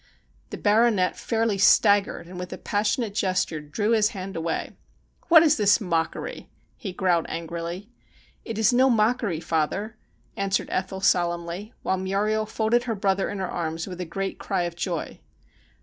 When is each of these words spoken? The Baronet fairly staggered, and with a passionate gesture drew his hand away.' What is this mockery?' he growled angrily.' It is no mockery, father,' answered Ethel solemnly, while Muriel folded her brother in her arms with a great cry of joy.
The 0.49 0.57
Baronet 0.57 1.15
fairly 1.15 1.59
staggered, 1.59 2.25
and 2.25 2.39
with 2.39 2.51
a 2.51 2.57
passionate 2.57 3.13
gesture 3.13 3.59
drew 3.61 3.91
his 3.91 4.07
hand 4.17 4.35
away.' 4.35 4.71
What 5.29 5.43
is 5.43 5.57
this 5.57 5.79
mockery?' 5.79 6.49
he 6.75 6.91
growled 6.91 7.27
angrily.' 7.29 7.87
It 8.43 8.57
is 8.57 8.73
no 8.73 8.89
mockery, 8.89 9.39
father,' 9.39 9.97
answered 10.35 10.69
Ethel 10.71 11.01
solemnly, 11.01 11.75
while 11.83 11.97
Muriel 11.97 12.47
folded 12.47 12.85
her 12.85 12.95
brother 12.95 13.29
in 13.29 13.37
her 13.37 13.47
arms 13.51 13.85
with 13.85 14.01
a 14.01 14.05
great 14.05 14.39
cry 14.39 14.63
of 14.63 14.75
joy. 14.75 15.19